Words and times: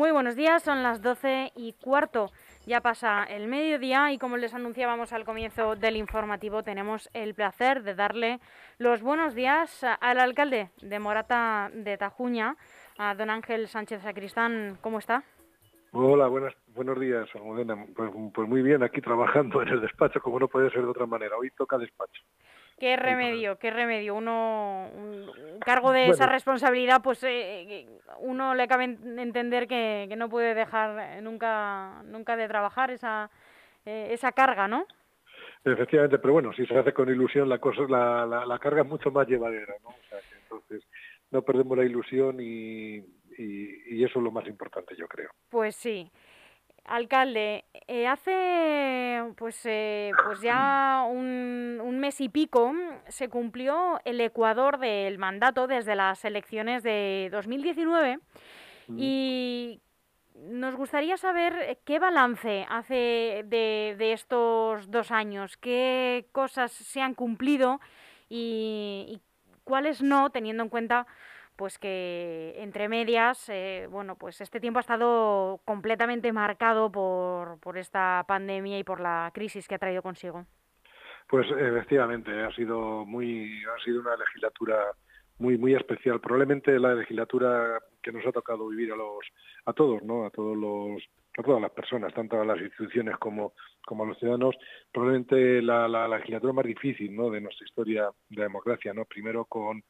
Muy 0.00 0.12
buenos 0.12 0.34
días, 0.34 0.62
son 0.62 0.82
las 0.82 1.02
12 1.02 1.52
y 1.56 1.74
cuarto. 1.74 2.30
Ya 2.64 2.80
pasa 2.80 3.24
el 3.24 3.48
mediodía 3.48 4.10
y 4.12 4.16
como 4.16 4.38
les 4.38 4.54
anunciábamos 4.54 5.12
al 5.12 5.26
comienzo 5.26 5.76
del 5.76 5.96
informativo, 5.96 6.62
tenemos 6.62 7.10
el 7.12 7.34
placer 7.34 7.82
de 7.82 7.94
darle 7.94 8.40
los 8.78 9.02
buenos 9.02 9.34
días 9.34 9.84
al 9.84 10.18
alcalde 10.18 10.70
de 10.80 10.98
Morata 10.98 11.70
de 11.74 11.98
Tajuña, 11.98 12.56
a 12.96 13.14
don 13.14 13.28
Ángel 13.28 13.68
Sánchez 13.68 14.00
Sacristán. 14.00 14.78
¿Cómo 14.80 15.00
está? 15.00 15.22
Hola, 15.92 16.28
buenas, 16.28 16.54
buenos 16.68 16.98
días, 16.98 17.28
Almudena. 17.34 17.76
Pues, 17.94 18.10
pues 18.32 18.48
muy 18.48 18.62
bien, 18.62 18.82
aquí 18.82 19.02
trabajando 19.02 19.60
en 19.60 19.68
el 19.68 19.82
despacho, 19.82 20.22
como 20.22 20.40
no 20.40 20.48
puede 20.48 20.70
ser 20.70 20.80
de 20.80 20.88
otra 20.88 21.04
manera. 21.04 21.36
Hoy 21.36 21.50
toca 21.50 21.76
despacho. 21.76 22.22
Qué 22.80 22.96
remedio, 22.96 23.58
qué 23.58 23.70
remedio. 23.70 24.14
Uno, 24.14 24.88
un 24.96 25.60
cargo 25.60 25.92
de 25.92 26.08
esa 26.08 26.24
responsabilidad, 26.26 27.02
pues 27.02 27.22
eh, 27.24 27.86
uno 28.20 28.54
le 28.54 28.66
cabe 28.66 28.84
entender 28.84 29.68
que, 29.68 30.12
no 30.16 30.30
puede 30.30 30.54
dejar 30.54 31.22
nunca, 31.22 32.02
nunca 32.04 32.36
de 32.36 32.48
trabajar 32.48 32.90
esa, 32.90 33.30
eh, 33.84 34.08
esa 34.12 34.32
carga, 34.32 34.66
¿no? 34.66 34.86
Efectivamente, 35.62 36.18
pero 36.18 36.32
bueno, 36.32 36.54
si 36.54 36.64
se 36.64 36.78
hace 36.78 36.94
con 36.94 37.10
ilusión, 37.10 37.50
la 37.50 37.58
cosa, 37.58 37.82
la, 37.82 38.46
la, 38.46 38.58
carga 38.58 38.80
es 38.80 38.88
mucho 38.88 39.10
más 39.10 39.28
llevadera, 39.28 39.74
¿no? 39.82 39.90
O 39.90 40.08
sea, 40.08 40.18
que 40.20 40.36
entonces 40.42 40.82
no 41.30 41.42
perdemos 41.42 41.76
la 41.76 41.84
ilusión 41.84 42.40
y, 42.40 42.96
y, 43.36 43.94
y, 43.94 44.04
eso 44.04 44.20
es 44.20 44.24
lo 44.24 44.30
más 44.30 44.46
importante, 44.46 44.96
yo 44.96 45.06
creo. 45.06 45.28
Pues 45.50 45.76
sí. 45.76 46.10
Alcalde, 46.90 47.64
eh, 47.86 48.08
hace 48.08 49.22
pues, 49.36 49.60
eh, 49.64 50.10
pues 50.26 50.40
ya 50.40 51.06
un, 51.08 51.98
mes 52.00 52.20
y 52.20 52.28
pico 52.28 52.74
se 53.08 53.28
cumplió 53.28 54.00
el 54.04 54.20
ecuador 54.20 54.78
del 54.78 55.16
mandato 55.16 55.68
desde 55.68 55.94
las 55.94 56.24
elecciones 56.24 56.82
de 56.82 57.28
2019 57.30 58.18
mm. 58.88 58.98
y 58.98 59.80
nos 60.34 60.74
gustaría 60.74 61.16
saber 61.16 61.78
qué 61.84 62.00
balance 62.00 62.66
hace 62.68 63.44
de, 63.44 63.94
de, 63.96 64.12
estos 64.12 64.90
dos 64.90 65.12
años, 65.12 65.56
qué 65.58 66.26
cosas 66.32 66.72
se 66.72 67.00
han 67.00 67.14
cumplido 67.14 67.80
y, 68.28 69.06
y 69.08 69.20
cuáles 69.62 70.02
no, 70.02 70.30
teniendo 70.30 70.64
en 70.64 70.68
cuenta 70.70 71.06
pues 71.60 71.78
que 71.78 72.54
entre 72.56 72.88
medias, 72.88 73.50
eh, 73.50 73.86
bueno, 73.90 74.16
pues 74.16 74.40
este 74.40 74.60
tiempo 74.60 74.78
ha 74.78 74.80
estado 74.80 75.60
completamente 75.66 76.32
marcado 76.32 76.90
por, 76.90 77.60
por 77.60 77.76
esta 77.76 78.24
pandemia 78.26 78.78
y 78.78 78.82
por 78.82 78.98
la 78.98 79.30
crisis 79.34 79.68
que 79.68 79.74
ha 79.74 79.78
traído 79.78 80.00
consigo. 80.00 80.46
Pues 81.28 81.46
efectivamente, 81.50 82.30
ha 82.42 82.50
sido 82.52 83.04
muy, 83.04 83.62
ha 83.64 83.84
sido 83.84 84.00
una 84.00 84.16
legislatura 84.16 84.74
muy 85.38 85.58
muy 85.58 85.74
especial, 85.74 86.18
probablemente 86.20 86.78
la 86.78 86.94
legislatura 86.94 87.78
que 88.02 88.12
nos 88.12 88.26
ha 88.26 88.32
tocado 88.32 88.68
vivir 88.68 88.92
a 88.92 88.96
los, 88.96 89.26
a 89.66 89.74
todos, 89.74 90.02
¿no? 90.02 90.24
A 90.24 90.30
todos 90.30 90.56
los, 90.56 91.02
a 91.36 91.42
todas 91.42 91.60
las 91.60 91.72
personas, 91.72 92.14
tanto 92.14 92.40
a 92.40 92.44
las 92.44 92.58
instituciones 92.58 93.18
como, 93.18 93.52
como 93.84 94.04
a 94.04 94.06
los 94.06 94.18
ciudadanos, 94.18 94.56
probablemente 94.92 95.60
la 95.60 96.08
legislatura 96.08 96.54
más 96.54 96.64
difícil, 96.64 97.14
¿no? 97.14 97.28
De 97.28 97.42
nuestra 97.42 97.66
historia 97.66 98.08
de 98.30 98.42
democracia, 98.42 98.94
¿no? 98.94 99.04
Primero 99.04 99.44
con 99.44 99.82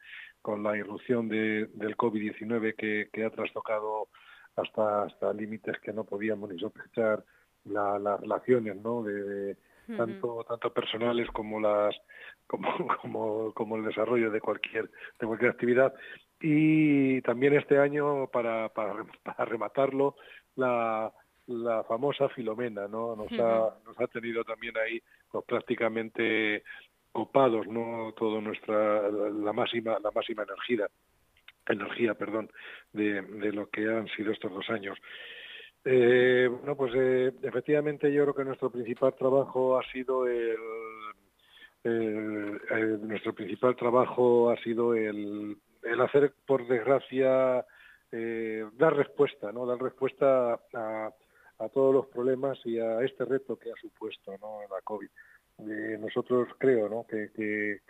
con 0.42 0.62
la 0.62 0.76
irrupción 0.76 1.28
de, 1.28 1.66
del 1.74 1.96
COVID-19 1.96 2.74
que, 2.76 3.08
que, 3.12 3.24
ha 3.24 3.30
trastocado 3.30 4.08
hasta, 4.56 5.04
hasta 5.04 5.32
límites 5.32 5.78
que 5.80 5.92
no 5.92 6.04
podíamos 6.04 6.50
ni 6.50 6.58
sospechar 6.58 7.24
las 7.64 8.20
relaciones 8.20 8.76
¿no? 8.76 9.02
de, 9.02 9.56
tanto 9.96 10.44
tanto 10.48 10.72
personales 10.72 11.28
como 11.30 11.60
las 11.60 11.94
como, 12.46 12.68
como, 13.02 13.52
como 13.54 13.76
el 13.76 13.84
desarrollo 13.84 14.30
de 14.30 14.40
cualquier 14.40 14.90
de 15.18 15.26
cualquier 15.26 15.50
actividad. 15.50 15.94
Y 16.40 17.20
también 17.22 17.54
este 17.54 17.78
año 17.78 18.28
para, 18.28 18.68
para, 18.70 19.04
para 19.22 19.44
rematarlo 19.44 20.16
la, 20.56 21.12
la 21.46 21.84
famosa 21.84 22.28
Filomena 22.30 22.88
no 22.88 23.16
nos 23.16 23.32
ha 23.32 23.74
nos 23.84 23.98
ha 23.98 24.06
tenido 24.06 24.44
también 24.44 24.76
ahí 24.78 25.02
pues, 25.30 25.44
prácticamente 25.44 26.62
copados 27.12 27.66
no 27.66 28.12
todo 28.16 28.40
nuestra 28.40 29.10
la 29.10 29.52
máxima 29.52 29.98
la 30.02 30.10
máxima 30.10 30.44
energía 30.44 30.88
energía 31.66 32.14
perdón 32.14 32.50
de, 32.92 33.22
de 33.22 33.52
lo 33.52 33.68
que 33.68 33.88
han 33.88 34.08
sido 34.08 34.32
estos 34.32 34.52
dos 34.52 34.68
años. 34.70 34.98
Eh, 35.84 36.48
bueno 36.50 36.76
pues 36.76 36.92
eh, 36.94 37.32
efectivamente 37.42 38.12
yo 38.12 38.22
creo 38.24 38.34
que 38.34 38.44
nuestro 38.44 38.70
principal 38.70 39.14
trabajo 39.14 39.78
ha 39.78 39.82
sido 39.90 40.26
el, 40.26 40.66
nuestro 43.02 43.34
principal 43.34 43.74
trabajo 43.76 44.50
ha 44.50 44.56
sido 44.58 44.94
el, 44.94 45.56
el 45.82 46.00
hacer 46.02 46.34
por 46.46 46.66
desgracia 46.68 47.64
eh, 48.12 48.66
dar 48.76 48.94
respuesta 48.94 49.50
no 49.52 49.64
dar 49.64 49.80
respuesta 49.80 50.60
a, 50.74 51.10
a 51.58 51.68
todos 51.70 51.94
los 51.94 52.06
problemas 52.08 52.58
y 52.66 52.78
a 52.78 53.00
este 53.00 53.24
reto 53.24 53.56
que 53.56 53.70
ha 53.72 53.76
supuesto 53.80 54.36
no 54.38 54.60
la 54.70 54.82
covid 54.82 55.08
nosotros 55.98 56.48
creo 56.58 57.06
que, 57.08 57.80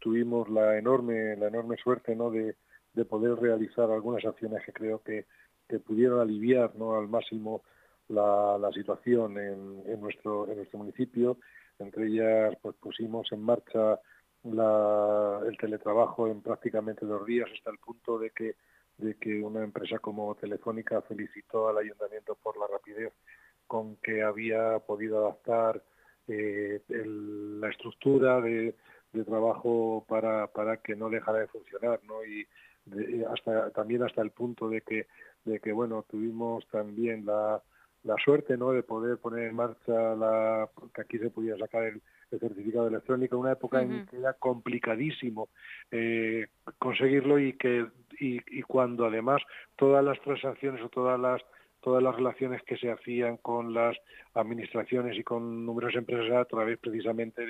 tuvimos 0.00 0.48
la 0.48 0.78
enorme 0.78 1.36
la 1.36 1.48
enorme 1.48 1.76
suerte 1.76 2.14
¿no? 2.14 2.30
de, 2.30 2.56
de 2.92 3.04
poder 3.04 3.36
realizar 3.36 3.90
algunas 3.90 4.24
acciones 4.24 4.62
que 4.64 4.72
creo 4.72 5.02
que, 5.02 5.26
que 5.68 5.78
pudieron 5.78 6.20
aliviar 6.20 6.74
¿no? 6.76 6.96
al 6.96 7.08
máximo 7.08 7.62
la, 8.08 8.70
situación 8.74 9.38
en, 9.38 10.00
nuestro 10.00 10.48
en 10.48 10.56
nuestro 10.56 10.78
municipio 10.78 11.38
entre 11.78 12.06
ellas 12.06 12.56
pues 12.60 12.76
pusimos 12.76 13.30
en 13.32 13.42
marcha 13.42 13.98
el 14.44 15.56
teletrabajo 15.58 16.28
en 16.28 16.42
prácticamente 16.42 17.06
dos 17.06 17.24
días 17.24 17.48
hasta 17.52 17.70
el 17.70 17.78
punto 17.78 18.18
de 18.18 18.30
que 18.30 18.56
de 18.98 19.16
que 19.16 19.42
una 19.42 19.64
empresa 19.64 19.98
como 19.98 20.34
Telefónica 20.36 21.02
felicitó 21.02 21.68
al 21.68 21.78
ayuntamiento 21.78 22.36
por 22.40 22.56
la 22.58 22.66
rapidez 22.66 23.12
con 23.66 23.96
que 23.96 24.22
había 24.22 24.78
podido 24.80 25.18
adaptar 25.18 25.82
eh, 26.28 26.80
el, 26.88 27.60
la 27.60 27.68
estructura 27.70 28.40
de, 28.40 28.74
de 29.12 29.24
trabajo 29.24 30.04
para, 30.08 30.46
para 30.48 30.78
que 30.78 30.96
no 30.96 31.08
dejara 31.10 31.40
de 31.40 31.46
funcionar, 31.48 32.00
¿no? 32.04 32.24
Y 32.24 32.46
de, 32.86 33.24
hasta 33.26 33.70
también 33.70 34.02
hasta 34.02 34.22
el 34.22 34.30
punto 34.30 34.68
de 34.68 34.82
que 34.82 35.06
de 35.44 35.60
que 35.60 35.72
bueno 35.72 36.04
tuvimos 36.10 36.66
también 36.68 37.24
la, 37.26 37.62
la 38.02 38.16
suerte 38.22 38.56
no 38.56 38.72
de 38.72 38.82
poder 38.82 39.18
poner 39.18 39.48
en 39.48 39.56
marcha 39.56 40.14
la 40.14 40.68
que 40.94 41.00
aquí 41.00 41.18
se 41.18 41.30
podía 41.30 41.56
sacar 41.56 41.84
el, 41.84 42.02
el 42.30 42.40
certificado 42.40 42.88
electrónico 42.88 43.36
en 43.36 43.40
una 43.40 43.52
época 43.52 43.78
uh 43.78 43.84
-huh. 43.84 44.00
en 44.00 44.06
que 44.06 44.18
era 44.18 44.34
complicadísimo 44.34 45.48
eh, 45.90 46.46
conseguirlo 46.78 47.38
y 47.38 47.54
que 47.54 47.86
y, 48.20 48.40
y 48.58 48.62
cuando 48.62 49.06
además 49.06 49.42
todas 49.76 50.04
las 50.04 50.20
transacciones 50.20 50.82
o 50.82 50.88
todas 50.88 51.18
las 51.18 51.42
todas 51.84 52.02
las 52.02 52.16
relaciones 52.16 52.62
que 52.62 52.78
se 52.78 52.90
hacían 52.90 53.36
con 53.36 53.74
las 53.74 53.94
administraciones 54.32 55.18
y 55.18 55.22
con 55.22 55.66
numerosas 55.66 55.98
empresas 55.98 56.32
a 56.32 56.44
través 56.46 56.78
precisamente 56.78 57.46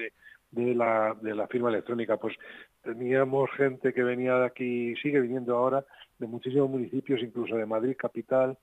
de, 0.50 0.75
la, 0.75 1.17
la 1.22 1.47
firma 1.47 1.69
electrónica. 1.71 2.17
Pues 2.17 2.34
teníamos 2.83 3.49
gente 3.53 3.95
que 3.95 4.03
venía 4.03 4.34
de 4.34 4.47
aquí, 4.47 4.97
sigue 4.97 5.21
viniendo 5.21 5.56
ahora, 5.56 5.84
de 6.19 6.27
muchísimos 6.27 6.69
municipios, 6.69 7.22
incluso 7.22 7.56
de 7.56 7.65
Madrid 7.65 7.95
capital 7.97 8.59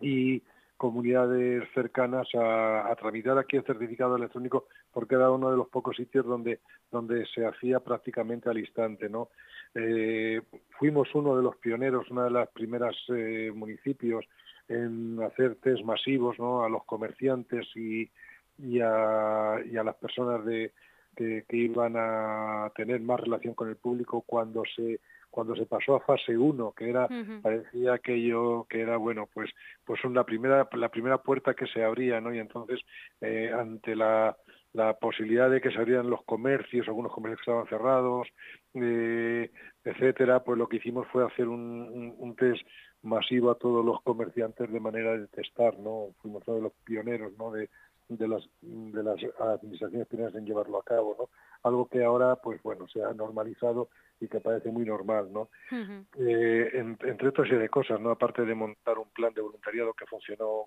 y 0.00 0.42
comunidades 0.76 1.64
cercanas 1.74 2.28
a, 2.34 2.90
a 2.90 2.96
tramitar 2.96 3.38
aquí 3.38 3.56
el 3.56 3.64
certificado 3.64 4.16
electrónico 4.16 4.66
porque 4.92 5.14
era 5.14 5.30
uno 5.30 5.50
de 5.50 5.56
los 5.56 5.68
pocos 5.68 5.96
sitios 5.96 6.26
donde 6.26 6.60
donde 6.90 7.26
se 7.26 7.46
hacía 7.46 7.80
prácticamente 7.80 8.48
al 8.48 8.58
instante 8.58 9.08
no 9.08 9.28
eh, 9.74 10.42
fuimos 10.78 11.14
uno 11.14 11.36
de 11.36 11.42
los 11.42 11.56
pioneros 11.56 12.10
una 12.10 12.24
de 12.24 12.30
las 12.30 12.48
primeras 12.48 12.94
eh, 13.08 13.52
municipios 13.54 14.24
en 14.68 15.20
hacer 15.22 15.56
test 15.56 15.82
masivos 15.84 16.38
¿no? 16.38 16.64
a 16.64 16.68
los 16.68 16.84
comerciantes 16.84 17.66
y, 17.74 18.10
y, 18.58 18.80
a, 18.80 19.56
y 19.64 19.76
a 19.76 19.84
las 19.84 19.94
personas 19.96 20.44
de, 20.44 20.72
que, 21.14 21.44
que 21.48 21.56
iban 21.56 21.94
a 21.96 22.70
tener 22.74 23.00
más 23.00 23.20
relación 23.20 23.54
con 23.54 23.68
el 23.68 23.76
público 23.76 24.22
cuando 24.26 24.62
se 24.74 25.00
cuando 25.36 25.54
se 25.54 25.66
pasó 25.66 25.96
a 25.96 26.00
fase 26.00 26.34
1, 26.34 26.72
que 26.72 26.88
era, 26.88 27.04
uh 27.04 27.08
-huh. 27.10 27.42
parecía 27.42 27.92
aquello 27.92 28.64
que 28.70 28.80
era, 28.80 28.96
bueno, 28.96 29.28
pues, 29.34 29.50
pues 29.84 30.02
una 30.02 30.24
primera, 30.24 30.66
la 30.72 30.88
primera 30.88 31.18
puerta 31.18 31.52
que 31.52 31.66
se 31.66 31.84
abría, 31.84 32.22
¿no? 32.22 32.32
Y 32.32 32.38
entonces, 32.38 32.80
eh, 33.20 33.52
ante 33.52 33.94
la, 33.94 34.34
la 34.72 34.94
posibilidad 34.94 35.50
de 35.50 35.60
que 35.60 35.70
se 35.70 35.76
abrieran 35.76 36.08
los 36.08 36.24
comercios, 36.24 36.88
algunos 36.88 37.12
comercios 37.12 37.40
que 37.40 37.50
estaban 37.50 37.68
cerrados, 37.68 38.26
eh, 38.72 39.50
etcétera, 39.84 40.42
pues 40.42 40.56
lo 40.56 40.68
que 40.70 40.78
hicimos 40.78 41.06
fue 41.08 41.26
hacer 41.26 41.48
un, 41.48 41.60
un, 41.60 42.14
un 42.16 42.34
test 42.34 42.66
masivo 43.02 43.50
a 43.50 43.58
todos 43.58 43.84
los 43.84 44.00
comerciantes 44.00 44.72
de 44.72 44.80
manera 44.80 45.18
de 45.18 45.26
testar, 45.26 45.78
¿no? 45.78 46.14
Fuimos 46.22 46.44
uno 46.46 46.56
de 46.56 46.62
los 46.62 46.72
pioneros, 46.82 47.36
¿no? 47.36 47.50
De, 47.50 47.68
de 48.08 48.28
las 48.28 48.42
de 48.62 49.02
las 49.02 49.18
administraciones 49.38 50.06
pioneras 50.08 50.34
en 50.34 50.46
llevarlo 50.46 50.78
a 50.78 50.84
cabo, 50.84 51.16
¿no? 51.18 51.28
Algo 51.62 51.88
que 51.88 52.04
ahora, 52.04 52.36
pues 52.36 52.62
bueno, 52.62 52.86
se 52.88 53.02
ha 53.02 53.12
normalizado 53.12 53.88
y 54.20 54.28
que 54.28 54.40
parece 54.40 54.70
muy 54.70 54.84
normal, 54.84 55.32
¿no? 55.32 55.48
Uh 55.70 55.74
-huh. 55.74 56.06
eh, 56.18 56.70
en, 56.74 56.96
entre 57.02 57.28
otra 57.28 57.44
serie 57.44 57.58
de 57.58 57.68
cosas, 57.68 58.00
¿no? 58.00 58.10
Aparte 58.10 58.44
de 58.44 58.54
montar 58.54 58.98
un 58.98 59.08
plan 59.10 59.34
de 59.34 59.42
voluntariado 59.42 59.92
que 59.94 60.06
funcionó 60.06 60.64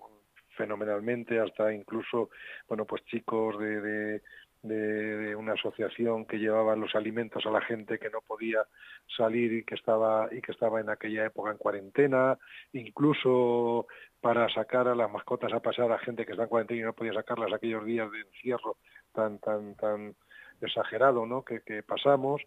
fenomenalmente, 0.56 1.38
hasta 1.40 1.72
incluso, 1.72 2.30
bueno, 2.68 2.84
pues 2.84 3.02
chicos 3.04 3.58
de, 3.58 3.80
de 3.80 4.22
de, 4.62 5.34
una 5.36 5.54
asociación 5.54 6.26
que 6.26 6.38
llevaba 6.38 6.76
los 6.76 6.94
alimentos 6.94 7.44
a 7.46 7.50
la 7.50 7.60
gente 7.62 7.98
que 7.98 8.10
no 8.10 8.20
podía 8.20 8.60
salir 9.16 9.52
y 9.52 9.64
que 9.64 9.74
estaba 9.74 10.28
y 10.30 10.40
que 10.40 10.52
estaba 10.52 10.80
en 10.80 10.90
aquella 10.90 11.26
época 11.26 11.50
en 11.50 11.56
cuarentena, 11.56 12.38
incluso 12.72 13.86
para 14.20 14.48
sacar 14.50 14.88
a 14.88 14.94
las 14.94 15.10
mascotas 15.10 15.52
a 15.52 15.60
pasar 15.60 15.90
a 15.92 15.98
gente 15.98 16.24
que 16.24 16.32
está 16.32 16.44
en 16.44 16.48
cuarentena 16.48 16.80
y 16.80 16.84
no 16.84 16.92
podía 16.92 17.14
sacarlas 17.14 17.52
aquellos 17.52 17.84
días 17.84 18.10
de 18.10 18.20
encierro 18.20 18.76
tan 19.12 19.38
tan 19.38 19.74
tan 19.76 20.14
exagerado 20.60 21.24
¿no? 21.26 21.42
que, 21.44 21.82
pasamos 21.82 22.42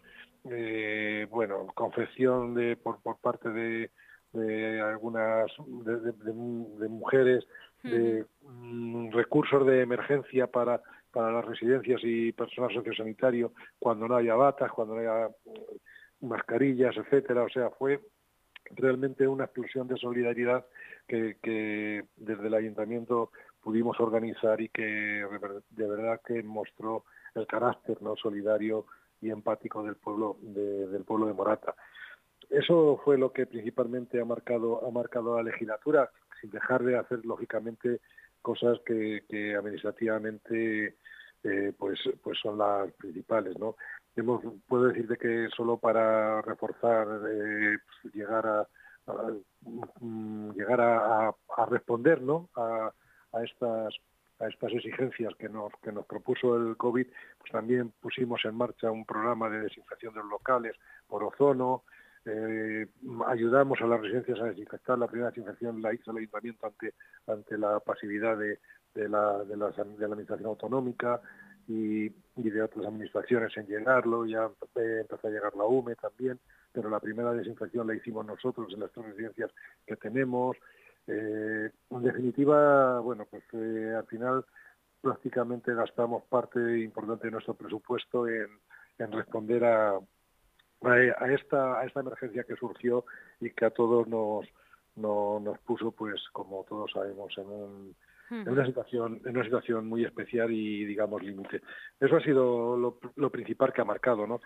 eh, 0.50 1.26
bueno 1.30 1.66
confección 1.74 2.54
de 2.54 2.76
por, 2.76 3.02
por 3.02 3.18
parte 3.18 3.50
de, 3.50 3.90
de 4.32 4.80
algunas 4.80 5.50
de, 5.58 6.88
mujeres 6.88 7.44
de 7.82 8.24
mm, 8.42 9.10
recursos 9.10 9.66
de 9.66 9.82
emergencia 9.82 10.46
para 10.46 10.80
para 11.14 11.30
las 11.30 11.44
residencias 11.44 12.00
y 12.02 12.32
personal 12.32 12.74
sociosanitario 12.74 13.52
cuando 13.78 14.08
no 14.08 14.16
haya 14.16 14.34
batas, 14.34 14.72
cuando 14.72 14.94
no 14.94 15.00
haya 15.00 15.28
mm, 15.28 16.26
mascarillas, 16.26 16.96
etcétera. 16.96 17.44
O 17.44 17.48
sea, 17.48 17.70
fue 17.70 18.00
realmente 18.70 19.26
una 19.26 19.44
explosión 19.44 19.88
de 19.88 19.96
solidaridad 19.96 20.64
que, 21.06 22.04
desde 22.16 22.46
el 22.46 22.54
ayuntamiento 22.54 23.30
pudimos 23.62 23.98
organizar 24.00 24.60
y 24.60 24.68
que 24.68 24.82
de 25.70 25.86
verdad 25.86 26.20
que 26.26 26.42
mostró 26.42 27.04
el 27.34 27.46
carácter 27.46 28.00
no 28.02 28.16
solidario 28.16 28.86
y 29.20 29.30
empático 29.30 29.82
del 29.82 29.96
pueblo 29.96 30.36
de, 30.40 30.86
del 30.88 31.04
pueblo 31.04 31.26
de 31.26 31.32
Morata. 31.32 31.74
Eso 32.50 33.00
fue 33.04 33.16
lo 33.16 33.32
que 33.32 33.46
principalmente 33.46 34.20
ha 34.20 34.24
marcado 34.24 34.86
ha 34.86 34.90
marcado 34.90 35.36
la 35.36 35.42
legislatura, 35.42 36.10
sin 36.40 36.50
dejar 36.50 36.82
de 36.84 36.98
hacer 36.98 37.24
lógicamente 37.24 38.00
cosas 38.42 38.78
que, 38.84 39.22
administrativamente 39.58 40.96
eh, 41.42 41.72
pues 41.78 41.98
pues 42.22 42.38
son 42.38 42.58
las 42.58 42.92
principales 42.92 43.58
no 43.58 43.76
Hemos, 44.16 44.42
puedo 44.68 44.84
decirte 44.84 45.16
que 45.16 45.48
solo 45.56 45.76
para 45.76 46.40
reforzar 46.42 47.06
eh, 47.28 47.78
pues, 48.02 48.14
llegar 48.14 48.46
a, 48.46 48.66
mm, 50.00 50.52
llegar 50.52 50.80
a, 50.80 51.34
responder 51.68 52.22
no 52.22 52.48
a, 52.54 52.92
estas 53.42 53.94
a 54.40 54.48
estas 54.48 54.72
exigencias 54.72 55.34
que 55.36 55.48
nos 55.48 55.72
que 55.82 55.92
nos 55.92 56.06
propuso 56.06 56.56
el 56.56 56.76
covid 56.76 57.06
pues 57.38 57.52
también 57.52 57.92
pusimos 58.00 58.44
en 58.44 58.56
marcha 58.56 58.90
un 58.90 59.04
programa 59.04 59.48
de 59.48 59.60
desinfección 59.60 60.14
de 60.14 60.20
los 60.20 60.30
locales 60.30 60.76
por 61.08 61.22
ozono 61.24 61.84
eh, 62.26 62.86
ayudamos 63.26 63.78
a 63.82 63.86
las 63.86 64.00
residencias 64.00 64.40
a 64.40 64.44
desinfectar. 64.44 64.98
La 64.98 65.06
primera 65.06 65.30
desinfección 65.30 65.82
la 65.82 65.92
hizo 65.92 66.10
el 66.10 66.18
ayuntamiento 66.18 66.66
ante, 66.66 66.94
ante 67.26 67.58
la 67.58 67.80
pasividad 67.80 68.38
de, 68.38 68.60
de, 68.94 69.08
la, 69.08 69.44
de 69.44 69.56
la 69.56 69.66
administración 69.66 70.48
autonómica 70.48 71.20
y, 71.68 72.06
y, 72.06 72.50
de 72.50 72.62
otras 72.62 72.86
administraciones 72.86 73.56
en 73.56 73.66
llegarlo. 73.66 74.26
Ya 74.26 74.50
empezó 74.74 75.26
a 75.26 75.30
llegar 75.30 75.54
la 75.56 75.64
UME 75.64 75.96
también, 75.96 76.38
pero 76.72 76.90
la 76.90 77.00
primera 77.00 77.32
desinfección 77.32 77.86
la 77.86 77.94
hicimos 77.94 78.26
nosotros 78.26 78.72
en 78.72 78.80
las 78.80 78.92
tres 78.92 79.06
residencias 79.06 79.50
que 79.86 79.96
tenemos. 79.96 80.56
Eh, 81.06 81.70
en 81.90 82.02
definitiva, 82.02 83.00
bueno, 83.00 83.26
pues 83.30 83.42
eh, 83.52 83.94
al 83.96 84.06
final 84.06 84.44
prácticamente 85.00 85.74
gastamos 85.74 86.24
parte 86.24 86.80
importante 86.80 87.26
de 87.26 87.32
nuestro 87.32 87.54
presupuesto 87.54 88.26
en, 88.26 88.48
responder 89.12 89.64
a, 89.64 89.98
a, 90.80 91.32
esta, 91.32 91.80
a 91.80 91.84
esta 91.84 92.00
emergencia 92.00 92.44
que 92.44 92.56
surgió 92.56 93.04
y 93.38 93.50
que 93.50 93.66
a 93.66 93.70
todos 93.70 94.08
nos, 94.08 94.46
nos 94.96 95.58
puso, 95.60 95.92
pues 95.92 96.22
como 96.32 96.64
todos 96.64 96.90
sabemos, 96.92 97.36
en, 97.36 97.46
un, 97.46 97.96
en 98.30 98.48
una 98.48 98.66
situación 98.66 99.20
en 99.24 99.36
una 99.36 99.44
situación 99.44 99.86
muy 99.86 100.04
especial 100.04 100.50
y 100.50 100.84
digamos 100.84 101.22
límite. 101.22 101.60
Eso 102.00 102.16
ha 102.16 102.20
sido 102.20 102.76
lo, 102.76 102.98
lo, 103.16 103.30
principal 103.30 103.72
que 103.72 103.80
ha 103.80 103.84
marcado, 103.84 104.26
¿no? 104.26 104.40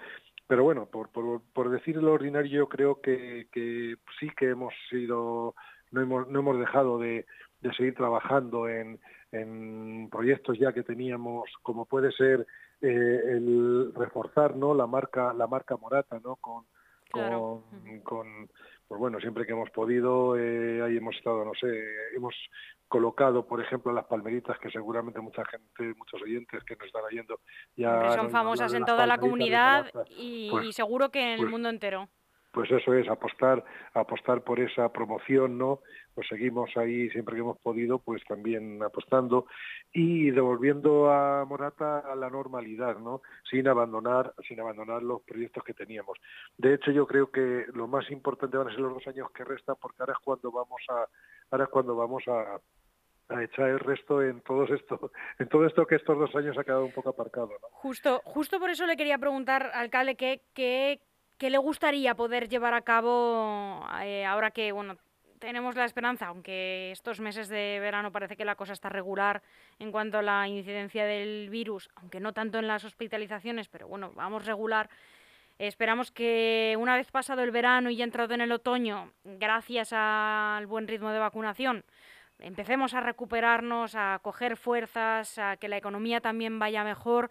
Pero 0.46 0.64
bueno, 0.64 0.86
por, 0.86 1.10
por, 1.10 1.42
por 1.52 1.70
decir 1.70 1.96
lo 1.96 2.12
ordinario, 2.12 2.50
yo 2.50 2.68
creo 2.68 3.00
que, 3.00 3.48
que 3.52 3.96
sí 4.18 4.28
que 4.36 4.50
hemos 4.50 4.74
sido 4.90 5.54
no 5.90 6.00
hemos, 6.00 6.28
no 6.28 6.40
hemos 6.40 6.58
dejado 6.58 6.98
de, 6.98 7.26
de 7.60 7.72
seguir 7.74 7.94
trabajando 7.94 8.68
en, 8.68 9.00
en 9.32 10.08
proyectos 10.10 10.58
ya 10.58 10.72
que 10.72 10.82
teníamos, 10.82 11.50
como 11.62 11.86
puede 11.86 12.12
ser 12.12 12.46
eh, 12.80 13.20
el 13.26 13.92
reforzar 13.94 14.56
no 14.56 14.74
la 14.74 14.86
marca 14.86 15.32
la 15.32 15.46
marca 15.46 15.76
Morata 15.76 16.20
no 16.22 16.36
con 16.36 16.64
con, 17.10 18.48
pues 18.88 18.98
bueno 18.98 19.20
siempre 19.20 19.46
que 19.46 19.52
hemos 19.52 19.70
podido 19.70 20.36
eh, 20.36 20.82
ahí 20.82 20.96
hemos 20.96 21.14
estado 21.14 21.44
no 21.44 21.52
sé 21.54 21.68
hemos 22.16 22.34
colocado 22.88 23.46
por 23.46 23.60
ejemplo 23.60 23.92
las 23.92 24.06
palmeritas 24.06 24.58
que 24.58 24.70
seguramente 24.70 25.20
mucha 25.20 25.44
gente 25.44 25.94
muchos 25.98 26.22
oyentes 26.22 26.64
que 26.64 26.74
nos 26.74 26.86
están 26.86 27.04
oyendo 27.04 27.40
ya 27.76 28.16
son 28.16 28.30
famosas 28.30 28.72
en 28.72 28.84
toda 28.84 29.06
la 29.06 29.18
comunidad 29.18 29.92
y, 30.16 30.48
pues 30.50 30.74
seguro 30.74 31.10
que 31.10 31.20
en 31.20 31.28
el 31.32 31.38
pues 31.38 31.50
mundo 31.50 31.68
entero 31.68 32.08
pues 32.58 32.72
eso 32.72 32.92
es 32.92 33.08
apostar 33.08 33.64
apostar 33.94 34.42
por 34.42 34.58
esa 34.58 34.92
promoción 34.92 35.58
no 35.58 35.78
pues 36.12 36.26
seguimos 36.26 36.76
ahí 36.76 37.08
siempre 37.10 37.36
que 37.36 37.42
hemos 37.42 37.58
podido 37.60 38.00
pues 38.00 38.20
también 38.24 38.82
apostando 38.82 39.46
y 39.92 40.32
devolviendo 40.32 41.08
a 41.08 41.44
Morata 41.44 42.00
a 42.00 42.16
la 42.16 42.28
normalidad 42.28 42.98
no 42.98 43.22
sin 43.48 43.68
abandonar 43.68 44.34
sin 44.48 44.58
abandonar 44.58 45.04
los 45.04 45.22
proyectos 45.22 45.62
que 45.62 45.72
teníamos 45.72 46.18
de 46.56 46.74
hecho 46.74 46.90
yo 46.90 47.06
creo 47.06 47.30
que 47.30 47.66
lo 47.72 47.86
más 47.86 48.10
importante 48.10 48.56
van 48.56 48.66
a 48.66 48.72
ser 48.72 48.80
los 48.80 48.94
dos 48.94 49.06
años 49.06 49.30
que 49.30 49.44
restan 49.44 49.76
porque 49.80 49.98
ahora 50.00 50.14
es 50.14 50.24
cuando 50.24 50.50
vamos 50.50 50.82
a 50.88 51.06
ahora 51.52 51.62
es 51.62 51.70
cuando 51.70 51.94
vamos 51.94 52.24
a 52.26 52.58
echar 53.40 53.68
el 53.68 53.78
resto 53.78 54.22
en 54.22 54.40
todo 54.40 54.64
esto, 54.64 55.12
en 55.38 55.48
todo 55.48 55.66
esto 55.66 55.86
que 55.86 55.96
estos 55.96 56.18
dos 56.18 56.34
años 56.34 56.56
ha 56.56 56.64
quedado 56.64 56.86
un 56.86 56.92
poco 56.92 57.10
aparcado. 57.10 57.50
¿no? 57.50 57.68
Justo, 57.72 58.22
justo 58.24 58.58
por 58.58 58.70
eso 58.70 58.86
le 58.86 58.96
quería 58.96 59.18
preguntar, 59.18 59.70
alcalde, 59.74 60.16
qué, 60.16 60.42
qué, 60.54 61.00
¿Qué 61.38 61.50
le 61.50 61.58
gustaría 61.58 62.16
poder 62.16 62.48
llevar 62.48 62.74
a 62.74 62.80
cabo 62.80 63.86
eh, 64.02 64.24
ahora 64.26 64.50
que, 64.50 64.72
bueno, 64.72 64.96
tenemos 65.38 65.76
la 65.76 65.84
esperanza, 65.84 66.26
aunque 66.26 66.90
estos 66.90 67.20
meses 67.20 67.48
de 67.48 67.78
verano 67.80 68.10
parece 68.10 68.36
que 68.36 68.44
la 68.44 68.56
cosa 68.56 68.72
está 68.72 68.88
regular 68.88 69.40
en 69.78 69.92
cuanto 69.92 70.18
a 70.18 70.22
la 70.22 70.48
incidencia 70.48 71.04
del 71.04 71.48
virus, 71.48 71.90
aunque 71.94 72.18
no 72.18 72.32
tanto 72.32 72.58
en 72.58 72.66
las 72.66 72.84
hospitalizaciones, 72.84 73.68
pero 73.68 73.86
bueno, 73.86 74.10
vamos 74.16 74.46
regular. 74.46 74.90
Esperamos 75.60 76.10
que 76.10 76.76
una 76.76 76.96
vez 76.96 77.08
pasado 77.12 77.44
el 77.44 77.52
verano 77.52 77.88
y 77.90 77.96
ya 77.96 78.04
entrado 78.04 78.34
en 78.34 78.40
el 78.40 78.50
otoño, 78.50 79.12
gracias 79.22 79.92
al 79.92 80.66
buen 80.66 80.88
ritmo 80.88 81.10
de 81.10 81.20
vacunación, 81.20 81.84
empecemos 82.40 82.94
a 82.94 83.00
recuperarnos, 83.00 83.94
a 83.94 84.18
coger 84.22 84.56
fuerzas, 84.56 85.38
a 85.38 85.56
que 85.56 85.68
la 85.68 85.76
economía 85.76 86.20
también 86.20 86.58
vaya 86.58 86.82
mejor 86.82 87.30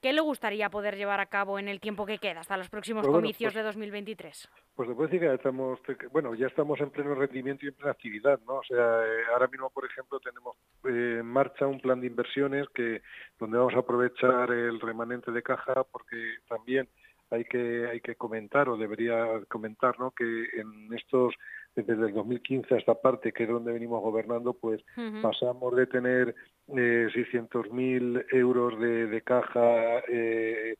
¿Qué 0.00 0.14
le 0.14 0.22
gustaría 0.22 0.70
poder 0.70 0.96
llevar 0.96 1.20
a 1.20 1.26
cabo 1.26 1.58
en 1.58 1.68
el 1.68 1.78
tiempo 1.78 2.06
que 2.06 2.18
queda 2.18 2.40
hasta 2.40 2.56
los 2.56 2.70
próximos 2.70 3.06
pues 3.06 3.14
comicios 3.14 3.52
pues 3.52 3.54
de 3.54 3.62
2023? 3.62 4.48
Pues 4.74 4.88
se 4.88 4.94
puede 4.94 5.08
decir 5.08 5.20
que 5.20 5.26
ya 5.26 5.34
estamos, 5.34 5.78
bueno, 6.10 6.34
ya 6.34 6.46
estamos 6.46 6.80
en 6.80 6.90
pleno 6.90 7.14
rendimiento 7.14 7.66
y 7.66 7.68
en 7.68 7.74
plena 7.74 7.92
actividad, 7.92 8.40
¿no? 8.46 8.54
O 8.54 8.64
sea, 8.64 9.04
eh, 9.06 9.24
ahora 9.30 9.46
mismo, 9.48 9.68
por 9.68 9.84
ejemplo, 9.84 10.18
tenemos 10.20 10.56
eh, 10.84 11.18
en 11.20 11.26
marcha 11.26 11.66
un 11.66 11.80
plan 11.80 12.00
de 12.00 12.06
inversiones 12.06 12.66
que 12.74 13.02
donde 13.38 13.58
vamos 13.58 13.74
a 13.74 13.80
aprovechar 13.80 14.50
el 14.50 14.80
remanente 14.80 15.32
de 15.32 15.42
caja 15.42 15.84
porque 15.84 16.16
también 16.48 16.88
hay 17.30 17.44
que 17.44 17.86
hay 17.86 18.00
que 18.00 18.16
comentar 18.16 18.68
o 18.70 18.78
debería 18.78 19.26
comentar, 19.48 19.98
¿no? 20.00 20.12
Que 20.12 20.24
en 20.24 20.92
estos 20.94 21.34
desde 21.74 21.92
el 21.92 22.14
2015 22.14 22.74
a 22.74 22.78
esta 22.78 22.94
parte, 22.94 23.32
que 23.32 23.44
es 23.44 23.48
donde 23.48 23.72
venimos 23.72 24.02
gobernando, 24.02 24.54
pues 24.54 24.82
pasamos 25.22 25.76
de 25.76 25.86
tener 25.86 26.34
eh, 26.68 27.08
600.000 27.14 28.26
euros 28.32 28.78
de, 28.80 29.06
de 29.06 29.22
caja, 29.22 30.00
eh, 30.08 30.76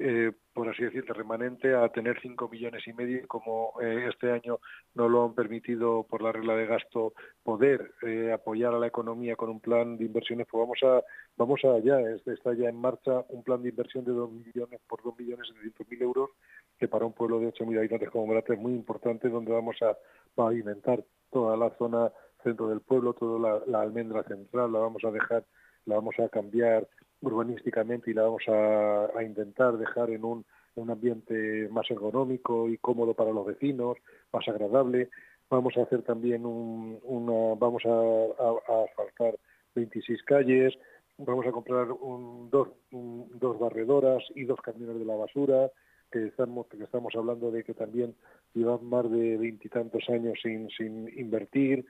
eh, 0.00 0.32
por 0.54 0.68
así 0.68 0.82
decirlo, 0.82 1.12
remanente, 1.12 1.74
a 1.74 1.88
tener 1.90 2.18
5 2.20 2.48
millones 2.48 2.86
y 2.86 2.92
medio, 2.94 3.28
como 3.28 3.74
eh, 3.82 4.08
este 4.08 4.32
año 4.32 4.58
no 4.94 5.08
lo 5.08 5.24
han 5.24 5.34
permitido 5.34 6.04
por 6.04 6.22
la 6.22 6.32
regla 6.32 6.56
de 6.56 6.66
gasto 6.66 7.12
poder 7.42 7.92
eh, 8.02 8.32
apoyar 8.32 8.74
a 8.74 8.78
la 8.78 8.86
economía 8.86 9.36
con 9.36 9.50
un 9.50 9.60
plan 9.60 9.98
de 9.98 10.06
inversiones, 10.06 10.46
pues 10.50 10.60
vamos 10.60 10.78
a 10.82 11.04
vamos 11.36 11.60
allá, 11.64 12.00
está 12.26 12.54
ya 12.54 12.68
en 12.68 12.76
marcha 12.76 13.24
un 13.28 13.42
plan 13.42 13.62
de 13.62 13.68
inversión 13.68 14.04
de 14.04 14.12
2 14.12 14.32
millones 14.32 14.80
por 14.88 15.02
2 15.02 15.18
millones 15.18 15.48
y 15.50 15.90
mil 15.90 16.02
euros, 16.02 16.30
que 16.78 16.88
para 16.88 17.04
un 17.04 17.12
pueblo 17.12 17.38
de 17.38 17.52
8.000 17.52 17.78
habitantes 17.78 18.10
como 18.10 18.26
Morata 18.26 18.54
es 18.54 18.60
muy 18.60 18.72
importante, 18.72 19.28
donde 19.28 19.52
vamos 19.52 19.76
a 19.82 19.96
pavimentar 20.34 21.04
toda 21.30 21.56
la 21.56 21.70
zona 21.76 22.10
centro 22.42 22.68
del 22.68 22.80
pueblo, 22.80 23.12
toda 23.12 23.62
la, 23.66 23.82
almendra 23.82 24.22
central, 24.24 24.72
la 24.72 24.78
vamos 24.78 25.04
a 25.04 25.10
dejar, 25.10 25.44
la 25.84 25.96
vamos 25.96 26.14
a 26.18 26.28
cambiar 26.28 26.88
urbanísticamente 27.22 28.10
y 28.10 28.14
la 28.14 28.22
vamos 28.22 28.42
a, 28.48 29.22
intentar 29.22 29.76
dejar 29.76 30.10
en 30.10 30.24
un, 30.24 30.44
ambiente 30.88 31.68
más 31.70 31.90
ergonómico 31.90 32.66
y 32.68 32.78
cómodo 32.78 33.12
para 33.12 33.32
los 33.32 33.44
vecinos, 33.44 33.98
más 34.32 34.48
agradable. 34.48 35.10
Vamos 35.50 35.76
a 35.76 35.82
hacer 35.82 36.02
también 36.02 36.46
un, 36.46 36.98
una, 37.02 37.54
vamos 37.58 37.82
a, 37.84 37.90
a, 37.90 38.84
asfaltar 38.84 39.38
26 39.74 40.22
calles, 40.22 40.74
vamos 41.18 41.46
a 41.46 41.52
comprar 41.52 41.92
un, 41.92 42.48
dos, 42.50 42.68
dos 42.90 43.58
barredoras 43.58 44.22
y 44.34 44.44
dos 44.44 44.60
camiones 44.62 44.98
de 44.98 45.04
la 45.04 45.16
basura, 45.16 45.70
que 46.10 46.26
estamos, 46.26 46.66
que 46.68 46.82
estamos 46.82 47.14
hablando 47.14 47.50
de 47.50 47.62
que 47.62 47.74
también 47.74 48.14
llevan 48.54 48.84
más 48.86 49.10
de 49.10 49.36
veintitantos 49.36 50.08
años 50.08 50.38
sin, 50.42 50.68
sin 50.70 51.08
invertir, 51.18 51.84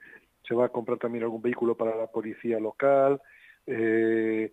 se 0.46 0.54
va 0.54 0.66
a 0.66 0.70
comprar 0.70 0.98
también 0.98 1.24
algún 1.24 1.42
vehículo 1.42 1.76
para 1.76 1.96
la 1.96 2.08
policía 2.08 2.58
local, 2.58 3.20
eh, 3.66 4.52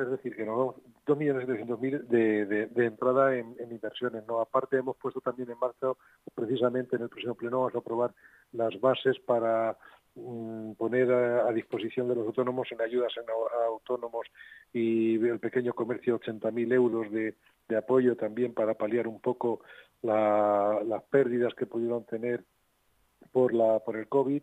es 0.00 0.10
decir, 0.10 0.36
que 0.36 0.44
nos 0.44 0.56
vamos 0.56 0.74
2.700.000 1.06 2.06
de, 2.06 2.46
de, 2.46 2.66
de 2.66 2.86
entrada 2.86 3.36
en, 3.36 3.56
inversiones. 3.70 4.24
¿no? 4.26 4.40
Aparte 4.40 4.76
hemos 4.76 4.96
puesto 4.96 5.20
también 5.20 5.50
en 5.50 5.58
marcha, 5.58 5.88
precisamente 6.34 6.96
en 6.96 7.02
el 7.02 7.08
próximo 7.08 7.34
pleno 7.34 7.58
vamos 7.58 7.74
a 7.74 7.78
aprobar 7.78 8.14
las 8.52 8.78
bases 8.80 9.18
para 9.20 9.76
mm, 10.14 10.72
poner 10.72 11.10
a, 11.12 11.50
disposición 11.52 12.08
de 12.08 12.14
los 12.14 12.26
autónomos 12.26 12.68
en 12.70 12.80
ayudas 12.80 13.12
a, 13.16 13.66
autónomos 13.66 14.26
y 14.72 15.14
el 15.26 15.38
pequeño 15.38 15.72
comercio 15.72 16.20
80.000 16.20 16.72
euros 16.72 17.10
de, 17.10 17.34
de, 17.68 17.76
apoyo 17.76 18.16
también 18.16 18.54
para 18.54 18.74
paliar 18.74 19.08
un 19.08 19.20
poco 19.20 19.60
las 20.02 21.02
pérdidas 21.10 21.54
que 21.54 21.66
pudieron 21.66 22.04
tener 22.04 22.44
por 23.32 23.52
la 23.52 23.80
por 23.80 23.96
el 23.96 24.08
COVID. 24.08 24.42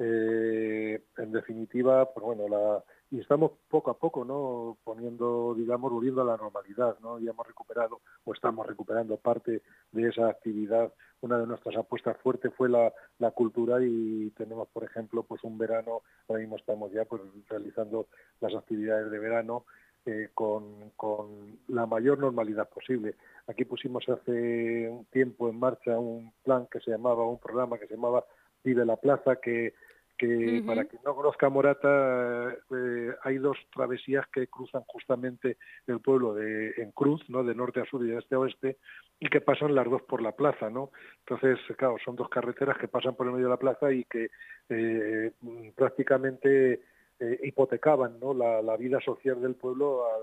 Eh, 0.00 1.02
en 1.16 1.32
definitiva, 1.32 2.12
pues 2.12 2.24
bueno, 2.24 2.48
la, 2.48 2.82
y 3.10 3.20
estamos 3.20 3.52
poco 3.68 3.90
a 3.90 3.98
poco 3.98 4.24
no 4.24 4.76
poniendo 4.84 5.54
digamos 5.56 5.90
volviendo 5.90 6.22
a 6.22 6.24
la 6.24 6.36
normalidad 6.36 6.98
no 7.00 7.18
ya 7.18 7.30
hemos 7.30 7.46
recuperado 7.46 8.00
o 8.24 8.34
estamos 8.34 8.66
recuperando 8.66 9.16
parte 9.16 9.62
de 9.92 10.08
esa 10.08 10.28
actividad. 10.28 10.92
Una 11.20 11.38
de 11.38 11.46
nuestras 11.46 11.76
apuestas 11.76 12.16
fuertes 12.18 12.52
fue 12.54 12.68
la, 12.68 12.92
la 13.18 13.30
cultura 13.32 13.78
y 13.82 14.30
tenemos 14.36 14.68
por 14.68 14.84
ejemplo 14.84 15.22
pues 15.22 15.42
un 15.42 15.58
verano 15.58 16.02
ahora 16.28 16.40
mismo 16.40 16.56
estamos 16.56 16.92
ya 16.92 17.04
pues 17.06 17.22
realizando 17.48 18.06
las 18.40 18.54
actividades 18.54 19.10
de 19.10 19.18
verano 19.18 19.64
eh, 20.06 20.30
con, 20.32 20.90
con 20.96 21.58
la 21.68 21.84
mayor 21.84 22.18
normalidad 22.18 22.68
posible. 22.68 23.16
Aquí 23.46 23.64
pusimos 23.64 24.08
hace 24.08 24.88
un 24.88 25.04
tiempo 25.06 25.48
en 25.48 25.58
marcha 25.58 25.98
un 25.98 26.32
plan 26.44 26.66
que 26.70 26.80
se 26.80 26.92
llamaba, 26.92 27.26
un 27.26 27.38
programa 27.38 27.78
que 27.78 27.86
se 27.86 27.94
llamaba 27.94 28.24
Vive 28.64 28.86
la 28.86 28.96
Plaza, 28.96 29.36
que 29.36 29.74
que 30.18 30.62
para 30.66 30.84
quien 30.84 31.00
no 31.04 31.14
conozca 31.14 31.48
Morata 31.48 32.52
eh, 32.70 33.14
hay 33.22 33.38
dos 33.38 33.56
travesías 33.72 34.26
que 34.32 34.48
cruzan 34.48 34.82
justamente 34.86 35.56
el 35.86 36.00
pueblo 36.00 36.34
de 36.34 36.72
en 36.78 36.90
cruz, 36.90 37.22
¿no? 37.28 37.44
de 37.44 37.54
norte 37.54 37.80
a 37.80 37.84
sur 37.84 38.04
y 38.04 38.08
de 38.08 38.18
este 38.18 38.34
a 38.34 38.40
oeste 38.40 38.78
y 39.20 39.28
que 39.28 39.40
pasan 39.40 39.74
las 39.74 39.88
dos 39.88 40.02
por 40.02 40.20
la 40.20 40.32
plaza, 40.32 40.70
¿no? 40.70 40.90
Entonces, 41.20 41.58
claro, 41.76 41.96
son 42.04 42.16
dos 42.16 42.28
carreteras 42.28 42.78
que 42.78 42.88
pasan 42.88 43.14
por 43.14 43.26
el 43.26 43.32
medio 43.32 43.46
de 43.46 43.50
la 43.50 43.58
plaza 43.58 43.92
y 43.92 44.04
que 44.04 44.30
eh, 44.68 45.32
prácticamente 45.74 46.82
eh, 47.20 47.40
hipotecaban, 47.44 48.18
¿no? 48.20 48.34
La, 48.34 48.60
la, 48.60 48.76
vida 48.76 49.00
social 49.00 49.40
del 49.40 49.54
pueblo 49.54 50.04
al, 50.06 50.22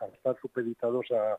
al, 0.00 0.14
estar 0.14 0.36
supeditados 0.40 1.06
a, 1.10 1.38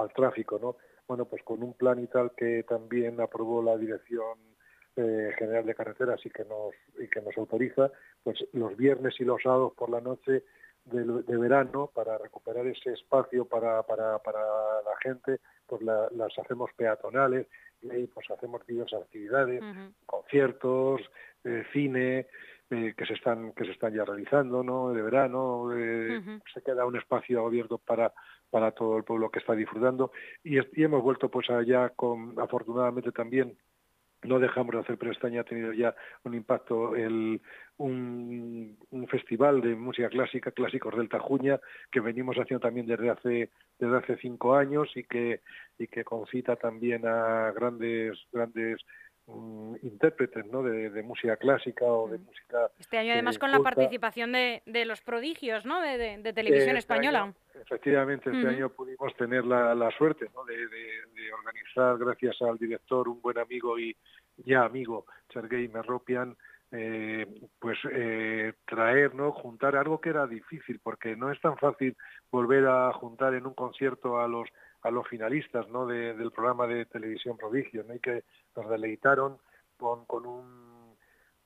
al 0.00 0.12
tráfico, 0.14 0.58
¿no? 0.60 0.76
Bueno, 1.06 1.26
pues 1.26 1.42
con 1.44 1.62
un 1.62 1.74
plan 1.74 2.02
y 2.02 2.06
tal 2.06 2.32
que 2.36 2.64
también 2.64 3.20
aprobó 3.20 3.62
la 3.62 3.76
dirección 3.76 4.55
eh, 4.96 5.30
general 5.38 5.66
de 5.66 5.74
carreteras 5.74 6.24
y 6.24 6.30
que 6.30 6.44
nos 6.44 6.74
y 6.98 7.08
que 7.08 7.20
nos 7.20 7.36
autoriza 7.36 7.90
pues 8.22 8.38
los 8.52 8.76
viernes 8.76 9.14
y 9.18 9.24
los 9.24 9.42
sábados 9.42 9.72
por 9.76 9.90
la 9.90 10.00
noche 10.00 10.42
de, 10.84 11.36
verano 11.36 11.90
para 11.92 12.16
recuperar 12.16 12.66
ese 12.66 12.92
espacio 12.92 13.44
para, 13.44 13.82
para, 13.82 14.18
para 14.20 14.40
la 14.40 14.96
gente 15.02 15.40
pues 15.66 15.82
las 15.82 16.38
hacemos 16.38 16.70
peatonales 16.76 17.46
y 17.82 17.90
ahí 17.90 18.06
pues 18.06 18.30
hacemos 18.30 18.64
diversas 18.66 19.02
actividades 19.02 19.62
conciertos 20.06 21.02
eh, 21.44 21.64
cine 21.72 22.26
eh, 22.70 22.94
que 22.96 23.06
se 23.06 23.14
están 23.14 23.52
que 23.52 23.64
se 23.64 23.72
están 23.72 23.92
ya 23.92 24.04
realizando 24.04 24.62
no 24.62 24.92
de 24.92 25.02
verano 25.02 25.68
se 26.54 26.62
queda 26.62 26.86
un 26.86 26.96
espacio 26.96 27.44
abierto 27.44 27.78
para 27.78 28.12
para 28.50 28.70
todo 28.72 28.96
el 28.96 29.04
pueblo 29.04 29.30
que 29.30 29.40
está 29.40 29.54
disfrutando. 29.54 30.12
Y, 30.44 30.58
y 30.58 30.84
hemos 30.84 31.02
vuelto 31.02 31.28
pues 31.28 31.50
allá 31.50 31.90
con 31.90 32.38
afortunadamente 32.38 33.12
también 33.12 33.56
no 34.26 34.38
dejamos 34.38 34.74
de 34.74 34.80
hacer, 34.80 34.98
pero 34.98 35.12
este 35.12 35.26
año 35.26 35.40
ha 35.40 35.44
tenido 35.44 35.72
ya 35.72 35.94
un 36.24 36.34
impacto 36.34 36.94
el, 36.94 37.40
un, 37.78 38.76
un, 38.90 39.08
festival 39.08 39.60
de 39.60 39.74
música 39.74 40.08
clásica, 40.08 40.50
Clásicos 40.50 40.96
del 40.96 41.08
Tajuña, 41.08 41.60
que 41.90 42.00
venimos 42.00 42.36
haciendo 42.36 42.60
también 42.60 42.86
desde 42.86 43.10
hace, 43.10 43.50
desde 43.78 43.96
hace 43.96 44.16
cinco 44.16 44.54
años 44.54 44.90
y 44.94 45.04
que, 45.04 45.40
y 45.78 45.86
que 45.86 46.04
concita 46.04 46.56
también 46.56 47.06
a 47.06 47.52
grandes, 47.52 48.18
grandes 48.32 48.80
mm, 49.26 49.76
intérpretes 49.82 50.46
¿no? 50.46 50.62
de, 50.62 51.02
música 51.02 51.36
clásica 51.36 51.84
o 51.84 52.08
de 52.08 52.18
mm. 52.18 52.24
música... 52.24 52.70
Este 52.78 52.98
año 52.98 53.12
además 53.12 53.38
con 53.38 53.50
la 53.50 53.60
participación 53.60 54.32
de, 54.32 54.62
de, 54.66 54.84
los 54.84 55.00
prodigios 55.02 55.64
¿no? 55.64 55.80
de, 55.80 56.18
de 56.18 56.32
televisión 56.32 56.76
este 56.76 56.94
española. 56.94 57.34
Efectivamente, 57.60 58.30
este 58.30 58.48
año 58.48 58.70
pudimos 58.70 59.14
tener 59.16 59.44
la, 59.44 59.74
la 59.74 59.90
suerte 59.92 60.30
¿no? 60.34 60.44
de, 60.44 60.56
organizar, 61.32 61.98
gracias 61.98 62.40
al 62.42 62.58
director, 62.58 63.08
un 63.08 63.20
buen 63.20 63.38
amigo 63.38 63.78
y 63.78 63.96
ya 64.38 64.64
amigo, 64.64 65.06
Sergei 65.32 65.68
Merropian, 65.68 66.36
eh, 66.72 67.26
pues 67.58 67.78
eh, 67.90 68.54
traer, 68.66 69.14
¿no? 69.14 69.32
juntar 69.32 69.76
algo 69.76 70.00
que 70.00 70.10
era 70.10 70.26
difícil, 70.26 70.80
porque 70.82 71.16
no 71.16 71.30
es 71.30 71.40
tan 71.40 71.56
fácil 71.56 71.96
volver 72.30 72.66
a 72.66 72.92
juntar 72.92 73.34
en 73.34 73.46
un 73.46 73.54
concierto 73.54 74.20
a 74.20 74.28
los 74.28 74.48
a 74.82 74.90
los 74.90 75.08
finalistas 75.08 75.68
¿no? 75.68 75.86
del 75.86 76.30
programa 76.30 76.66
de 76.68 76.84
televisión 76.86 77.36
Prodigio, 77.36 77.82
¿no? 77.88 77.94
y 77.94 77.98
que 77.98 78.22
nos 78.54 78.68
deleitaron 78.70 79.38
con, 79.76 80.04
con 80.06 80.26
un 80.26 80.96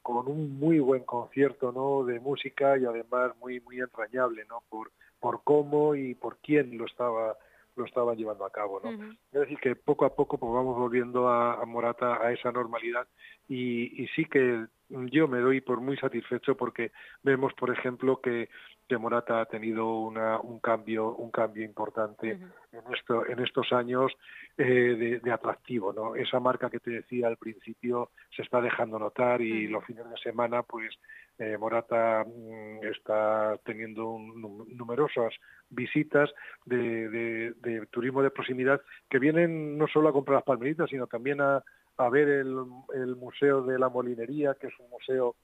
con 0.03 0.29
un 0.29 0.59
muy 0.59 0.79
buen 0.79 1.05
concierto 1.05 1.73
¿no? 1.73 2.05
de 2.05 2.21
música 2.21 2.77
y 2.77 2.85
además 2.85 3.33
muy 3.39 3.61
muy 3.61 3.81
entrañable 3.81 4.45
¿no? 4.47 4.63
por 4.69 4.91
por 5.21 5.43
cómo 5.45 5.95
y 5.95 6.15
por 6.15 6.39
quién 6.39 6.77
lo 6.79 6.87
estaba 6.87 7.37
lo 7.77 7.85
estaban 7.85 8.17
llevando 8.17 8.45
a 8.45 8.51
cabo. 8.51 8.81
¿no? 8.83 8.91
Es 9.33 9.41
decir, 9.41 9.59
que 9.59 9.77
poco 9.77 10.05
a 10.05 10.15
poco 10.15 10.39
pues, 10.39 10.53
vamos 10.53 10.77
volviendo 10.77 11.29
a, 11.29 11.65
Morata 11.67 12.21
a 12.21 12.33
esa 12.33 12.51
normalidad 12.53 13.07
y, 13.49 14.03
y, 14.03 14.09
sí 14.09 14.25
que 14.25 14.67
yo 14.89 15.29
me 15.29 15.39
doy 15.39 15.61
por 15.61 15.81
muy 15.81 15.97
satisfecho 15.97 16.57
porque 16.57 16.91
vemos, 17.23 17.55
por 17.55 17.71
ejemplo, 17.71 18.21
que, 18.21 18.49
que 18.91 18.99
Morata 18.99 19.41
ha 19.41 19.47
tenido 19.47 20.01
una, 20.01 20.41
un 20.41 20.59
cambio 20.59 21.15
un 21.15 21.31
cambio 21.31 21.65
importante 21.65 22.33
en, 22.73 22.93
esto, 22.93 23.25
en 23.25 23.39
estos 23.39 23.73
años 23.73 24.11
eh, 24.59 25.21
de, 25.23 25.31
atractivo. 25.33 25.93
¿no? 25.93 26.17
Esa 26.17 26.41
marca 26.41 26.69
que 26.69 26.81
te 26.81 26.91
decía 26.91 27.29
al 27.29 27.37
principio 27.37 28.11
se 28.35 28.43
está 28.43 28.61
dejando 28.61 28.99
notar 28.99 29.41
y 29.43 29.69
los 29.69 29.85
fines 29.85 30.11
de 30.11 30.17
semana 30.17 30.65
pues 30.65 30.93
eh, 31.39 31.57
Morata 31.57 32.25
mm, 32.27 32.85
está 32.85 33.57
teniendo 33.65 34.19
numerosas 34.19 35.35
visitas 35.69 36.29
de, 36.65 37.55
de, 37.63 37.87
turismo 37.93 38.25
de 38.25 38.33
proximidad 38.33 38.81
que 39.09 39.21
vienen 39.21 39.79
no 39.79 39.87
solo 39.87 40.09
a 40.09 40.13
comprar 40.13 40.39
las 40.39 40.45
palmeritas, 40.45 40.91
sino 40.91 41.07
también 41.07 41.41
a, 41.41 41.63
a 41.97 42.09
ver 42.09 42.29
el, 42.29 42.57
el, 42.95 43.15
Museo 43.15 43.63
de 43.63 43.79
la 43.79 43.89
Molinería, 43.89 44.55
que 44.55 44.67
es 44.67 44.75
un 44.81 44.91
museo, 44.91 45.37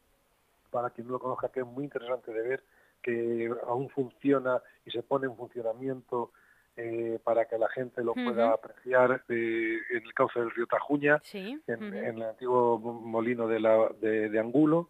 para 0.73 0.91
quien 0.91 1.07
no 1.07 1.12
lo 1.12 1.21
conozca, 1.21 1.49
que 1.49 1.61
es 1.61 1.67
muy 1.67 1.85
interesante 1.85 2.33
de 2.33 2.43
ver, 2.43 2.62
que 3.03 3.50
aún 3.67 3.88
funciona 3.91 4.61
y 4.85 4.91
se 4.91 5.03
pone 5.03 5.26
en 5.26 5.37
funcionamiento 5.37 6.33
eh, 6.76 7.19
para 7.25 7.47
que 7.47 7.57
la 7.57 7.69
gente 7.71 8.05
lo 8.05 8.12
pueda 8.12 8.53
apreciar 8.53 9.23
eh, 9.29 9.79
en 9.91 10.03
el 10.03 10.12
cauce 10.12 10.41
del 10.41 10.50
río 10.50 10.67
Tajuña, 10.67 11.23
en, 11.33 11.95
el 11.95 12.23
antiguo 12.23 12.79
molino 12.79 13.49
de, 13.49 13.61
la, 13.61 13.88
de, 14.00 14.29
de 14.29 14.38
Angulo, 14.38 14.88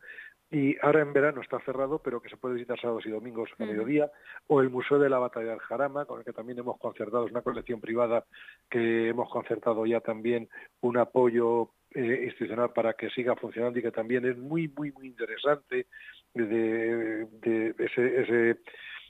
y 0.51 0.77
ahora 0.81 1.03
en 1.03 1.13
verano 1.13 1.41
está 1.41 1.59
cerrado, 1.61 1.99
pero 1.99 2.21
que 2.21 2.29
se 2.29 2.37
puede 2.37 2.55
visitar 2.55 2.81
sábados 2.81 3.05
y 3.07 3.11
domingos 3.11 3.51
a 3.59 3.65
mediodía, 3.65 4.11
o 4.47 4.61
el 4.61 4.71
Museo 4.71 4.99
de 4.99 5.11
la 5.11 5.19
Batalla 5.19 5.51
del 5.51 5.61
Jarama, 5.61 6.05
con 6.05 6.21
el 6.21 6.25
que 6.25 6.33
también 6.33 6.59
hemos 6.59 6.79
concertado, 6.79 7.27
es 7.27 7.33
una 7.33 7.43
colección 7.43 7.81
privada 7.81 8.25
que 8.71 9.09
hemos 9.09 9.29
concertado 9.29 9.85
ya 9.87 10.01
también 10.01 10.49
un 10.81 10.99
apoyo 10.99 11.71
eh, 11.97 12.25
institucional 12.25 12.75
para 12.75 12.93
que 12.93 13.09
siga 13.09 13.35
funcionando 13.37 13.79
y 13.79 13.83
que 13.83 13.91
también 13.91 14.27
es 14.27 14.37
muy, 14.37 14.69
muy, 14.69 14.93
muy 14.93 15.07
interesante 15.07 15.87
de, 16.35 17.75
ese, 17.79 18.21
ese, 18.21 18.61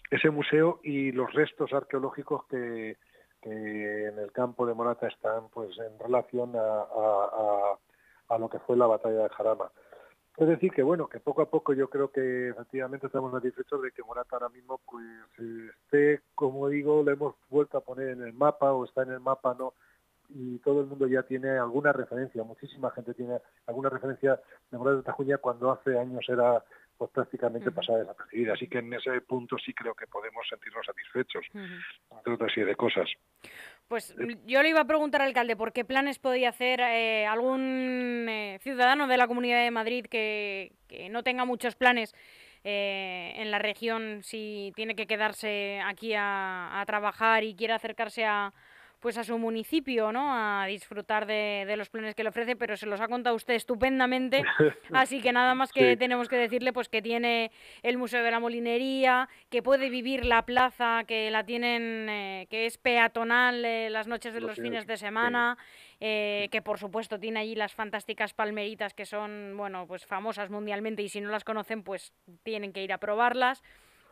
ese 0.08 0.30
museo 0.30 0.78
y 0.84 1.10
los 1.10 1.32
restos 1.32 1.72
arqueológicos 1.72 2.46
que, 2.46 2.96
en 3.42 4.18
el 4.18 4.30
campo 4.30 4.66
de 4.66 4.74
Morata 4.74 5.08
están 5.08 5.48
pues 5.50 5.76
en 5.78 5.98
relación 5.98 6.52
a, 6.54 7.76
a, 8.28 8.38
lo 8.38 8.48
que 8.48 8.60
fue 8.60 8.76
la 8.76 8.86
batalla 8.86 9.24
de 9.24 9.28
Jarama. 9.30 9.70
Es 10.36 10.46
decir, 10.46 10.70
que 10.70 10.82
bueno, 10.84 11.08
que 11.08 11.18
poco 11.18 11.42
a 11.42 11.50
poco 11.50 11.72
yo 11.72 11.90
creo 11.90 12.12
que 12.12 12.50
efectivamente 12.50 13.06
estamos 13.06 13.32
satisfechos 13.32 13.82
de 13.82 13.90
que 13.90 14.04
Morata 14.04 14.36
ahora 14.36 14.48
mismo 14.48 14.80
pues 14.88 15.04
esté, 15.70 16.20
como 16.36 16.68
digo, 16.68 17.02
le 17.02 17.12
hemos 17.12 17.34
vuelto 17.50 17.78
a 17.78 17.84
poner 17.84 18.10
en 18.10 18.22
el 18.22 18.32
mapa 18.32 18.72
o 18.72 18.84
está 18.84 19.02
en 19.02 19.10
el 19.10 19.20
mapa, 19.20 19.56
¿no? 19.58 19.74
Y 20.30 20.58
todo 20.58 20.80
el 20.80 20.86
mundo 20.86 21.06
ya 21.06 21.22
tiene 21.22 21.50
alguna 21.50 21.92
referencia, 21.92 22.42
muchísima 22.42 22.90
gente 22.90 23.14
tiene 23.14 23.38
alguna 23.66 23.88
referencia 23.88 24.40
de 24.70 24.78
Morata 24.78 24.98
de 24.98 25.02
Tajuña 25.02 25.38
cuando 25.38 25.70
hace 25.70 25.98
años 25.98 26.24
era 26.28 26.62
pues 26.96 27.10
prácticamente 27.10 27.70
pasada 27.70 27.98
desapercibida. 27.98 28.54
Así 28.54 28.68
que 28.68 28.78
en 28.78 28.92
ese 28.92 29.20
punto 29.20 29.56
sí 29.58 29.72
creo 29.74 29.94
que 29.94 30.06
podemos 30.06 30.46
sentirnos 30.48 30.86
satisfechos, 30.86 31.44
entre 32.10 32.32
otra 32.32 32.48
serie 32.48 32.66
de 32.66 32.76
cosas. 32.76 33.08
Pues 33.88 34.14
mm, 34.16 34.46
yo 34.46 34.62
le 34.62 34.70
iba 34.70 34.80
a 34.80 34.86
preguntar 34.86 35.22
al 35.22 35.28
alcalde 35.28 35.56
por 35.56 35.72
qué 35.72 35.84
planes 35.84 36.18
podía 36.18 36.48
hacer 36.48 36.80
eh, 36.80 37.26
algún 37.26 38.26
eh, 38.28 38.58
ciudadano 38.60 39.06
de 39.06 39.16
la 39.16 39.28
Comunidad 39.28 39.62
de 39.62 39.70
Madrid 39.70 40.06
que, 40.06 40.72
no 41.10 41.22
tenga 41.22 41.44
muchos 41.44 41.76
planes 41.76 42.14
eh, 42.64 43.34
en 43.36 43.50
la 43.50 43.58
región, 43.58 44.22
si 44.22 44.72
tiene 44.74 44.96
que 44.96 45.06
quedarse 45.06 45.80
aquí 45.84 46.14
a, 46.16 46.82
trabajar 46.86 47.44
y 47.44 47.54
quiere 47.54 47.74
acercarse 47.74 48.24
a 48.24 48.52
pues 49.00 49.18
a 49.18 49.24
su 49.24 49.38
municipio, 49.38 50.12
¿no? 50.12 50.32
A 50.32 50.66
disfrutar 50.66 51.26
de, 51.26 51.74
los 51.76 51.90
planes 51.90 52.14
que 52.14 52.22
le 52.22 52.30
ofrece, 52.30 52.56
pero 52.56 52.76
se 52.76 52.86
los 52.86 53.00
ha 53.00 53.08
contado 53.08 53.36
usted 53.36 53.54
estupendamente, 53.54 54.42
así 54.92 55.20
que 55.20 55.32
nada 55.32 55.54
más 55.54 55.72
que 55.72 55.96
tenemos 55.96 56.28
que 56.28 56.36
decirle 56.36 56.72
pues 56.72 56.88
que 56.88 57.02
tiene 57.02 57.50
el 57.82 57.98
Museo 57.98 58.22
de 58.22 58.30
la 58.30 58.40
Molinería, 58.40 59.28
que 59.50 59.62
puede 59.62 59.90
vivir 59.90 60.24
la 60.24 60.46
plaza, 60.46 61.04
que 61.06 61.30
la 61.30 61.44
tienen, 61.44 62.08
eh, 62.08 62.46
que 62.50 62.66
es 62.66 62.78
peatonal 62.78 63.64
eh, 63.64 63.90
las 63.90 64.06
noches 64.06 64.32
de 64.34 64.40
los, 64.40 64.56
fines 64.56 64.86
de 64.86 64.96
semana, 64.96 65.58
eh, 66.00 66.48
que 66.50 66.62
por 66.62 66.78
supuesto 66.78 67.20
tiene 67.20 67.40
allí 67.40 67.54
las 67.54 67.74
fantásticas 67.74 68.32
palmeritas 68.32 68.94
que 68.94 69.04
son, 69.04 69.54
bueno, 69.56 69.86
pues 69.86 70.06
famosas 70.06 70.50
mundialmente 70.50 71.02
y 71.02 71.08
si 71.08 71.20
no 71.20 71.30
las 71.30 71.44
conocen 71.44 71.82
pues 71.82 72.12
tienen 72.42 72.72
que 72.72 72.82
ir 72.82 72.92
a 72.92 72.98
probarlas 72.98 73.62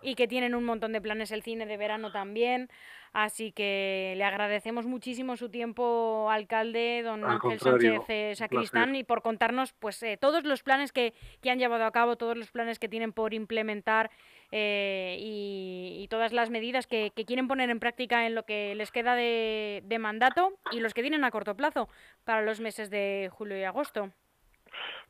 y 0.04 0.14
que 0.14 0.28
tienen 0.28 0.54
un 0.54 0.64
montón 0.64 0.92
de 0.92 1.00
planes 1.00 1.32
el 1.32 1.42
cine 1.42 1.66
de 1.66 1.76
verano 1.76 2.12
también. 2.12 2.68
Así 3.14 3.52
que 3.52 4.14
le 4.16 4.24
agradecemos 4.24 4.86
muchísimo 4.86 5.36
su 5.36 5.48
tiempo, 5.48 6.28
alcalde, 6.30 7.02
don 7.04 7.24
Ángel 7.24 7.60
Sánchez 7.60 8.02
eh, 8.08 8.32
Sacristán, 8.34 8.96
y 8.96 9.04
por 9.04 9.22
contarnos 9.22 9.72
pues 9.72 10.02
eh, 10.02 10.18
todos 10.20 10.42
los 10.42 10.64
planes 10.64 10.90
que, 10.90 11.14
que, 11.40 11.50
han 11.50 11.60
llevado 11.60 11.84
a 11.84 11.92
cabo, 11.92 12.16
todos 12.16 12.36
los 12.36 12.50
planes 12.50 12.80
que 12.80 12.88
tienen 12.88 13.12
por 13.12 13.32
implementar 13.32 14.10
eh, 14.50 15.16
y, 15.20 16.08
todas 16.10 16.32
las 16.32 16.50
medidas 16.50 16.88
que, 16.88 17.12
que, 17.14 17.24
quieren 17.24 17.46
poner 17.46 17.70
en 17.70 17.78
práctica 17.78 18.26
en 18.26 18.34
lo 18.34 18.44
que 18.44 18.74
les 18.74 18.90
queda 18.90 19.14
de, 19.14 19.82
de 19.84 19.98
mandato 20.00 20.58
y 20.72 20.80
los 20.80 20.92
que 20.92 21.02
tienen 21.02 21.24
a 21.24 21.30
corto 21.30 21.56
plazo 21.56 21.88
para 22.24 22.42
los 22.42 22.60
meses 22.60 22.90
de 22.90 23.30
julio 23.32 23.56
y 23.56 23.62
agosto. 23.62 24.10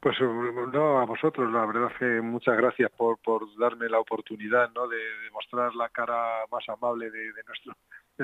Pues 0.00 0.20
no, 0.20 1.00
a 1.00 1.06
vosotros, 1.06 1.50
la 1.50 1.64
verdad 1.64 1.90
es 1.92 1.98
que 1.98 2.20
muchas 2.20 2.56
gracias 2.56 2.90
por, 2.92 3.18
darme 3.58 3.88
la 3.88 3.98
oportunidad 3.98 4.68
de, 4.68 5.30
mostrar 5.32 5.74
la 5.74 5.88
cara 5.88 6.44
más 6.50 6.68
amable 6.68 7.10
de, 7.10 7.32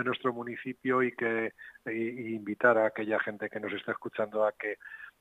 nuestro 0.05 0.33
municipio 0.33 1.03
y 1.03 1.13
que 1.13 1.53
invitar 1.87 2.77
a 2.79 2.87
aquella 2.87 3.19
gente 3.21 3.49
que 3.49 3.61
nos 3.61 3.73
está 3.73 3.93
escuchando 3.93 4.45
a 4.45 4.53
que 4.53 4.77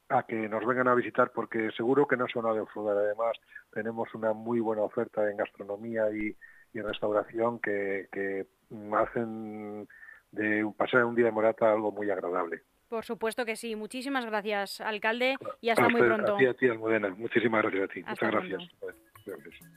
a 0.09 0.23
que 0.23 0.49
nos 0.49 0.65
vengan 0.65 0.87
a 0.87 0.95
visitar 0.95 1.31
porque 1.31 1.69
seguro 1.77 2.07
que 2.07 2.17
no 2.17 2.27
son 2.27 2.47
a 2.47 2.53
defraudar. 2.53 2.97
Además, 2.97 3.37
tenemos 3.71 4.13
una 4.15 4.33
muy 4.33 4.59
buena 4.59 4.81
oferta 4.81 5.29
en 5.29 5.37
gastronomía 5.37 6.09
y, 6.11 6.35
y 6.73 6.81
restauración 6.81 7.59
que, 7.59 8.07
que 8.11 8.47
hacen 8.93 9.87
de 10.31 10.69
pasar 10.77 11.05
un 11.05 11.15
día 11.15 11.25
de 11.25 11.31
Morata 11.31 11.71
algo 11.71 11.91
muy 11.91 12.09
agradable. 12.09 12.63
Por 12.89 13.05
supuesto 13.05 13.45
que 13.45 13.55
sí. 13.55 13.75
Muchísimas 13.75 14.25
gracias, 14.25 14.81
alcalde, 14.81 15.37
y 15.61 15.69
hasta 15.69 15.87
muy 15.89 16.01
pronto. 16.01 16.35
A 16.35 16.37
ti, 16.39 16.45
a 16.47 16.53
ti, 16.55 16.67
Almudena. 16.67 17.09
Muchísimas 17.09 17.61
gracias 17.61 17.83
a 17.83 17.87
ti. 17.93 18.03
Muchas 18.03 18.31
gracias. 18.31 18.63
gracias. 19.25 19.69